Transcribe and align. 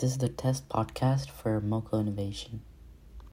This 0.00 0.12
is 0.12 0.16
the 0.16 0.30
test 0.30 0.66
podcast 0.70 1.28
for 1.28 1.60
Moco 1.60 2.00
Innovation. 2.00 2.62